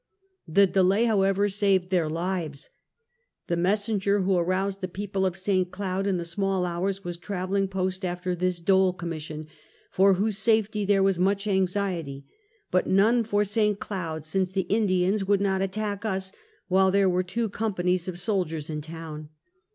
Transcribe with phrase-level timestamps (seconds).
[0.47, 2.71] The delay, however, saved their lives.
[3.45, 5.69] The messenger who aroused the people of St.
[5.69, 9.47] Cloud in the small hours was traveling post after this Dole commission,
[9.91, 12.25] for whose safety there was much anxiety,
[12.71, 13.77] but none for St.
[13.79, 16.31] Cloud, since the In dians would not attack us
[16.67, 19.29] while there were two com panies of soldiers in town.